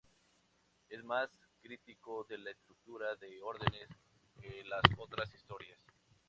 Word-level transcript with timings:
Es 0.89 1.03
más 1.03 1.29
crítico 1.61 2.23
de 2.23 2.39
la 2.39 2.49
estructura 2.49 3.15
de 3.17 3.39
órdenes 3.39 3.87
que 4.41 4.63
las 4.63 4.81
otras 4.97 5.31
historias. 5.31 5.77